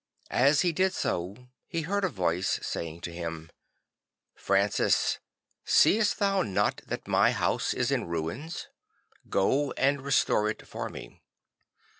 As 0.33 0.61
he 0.61 0.71
did 0.71 0.93
so 0.95 1.35
he 1.67 1.83
heard 1.83 2.03
a 2.03 2.09
voice 2.09 2.59
saying 2.63 3.01
to 3.01 3.11
him, 3.13 3.51
II 3.53 4.31
Francis, 4.33 5.19
seest 5.63 6.17
thou 6.17 6.41
not 6.41 6.77
that 6.87 7.07
my 7.07 7.29
house 7.29 7.71
is 7.71 7.91
in 7.91 8.07
ruins? 8.07 8.67
Go 9.29 9.73
and 9.73 10.01
restore 10.01 10.49
it 10.49 10.65
for 10.67 10.89
me." 10.89 11.21